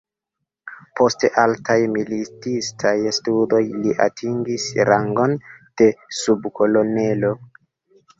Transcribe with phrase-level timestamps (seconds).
[0.99, 5.37] Post altaj militistaj studoj li atingis rangon
[5.83, 7.31] de subkolonelo.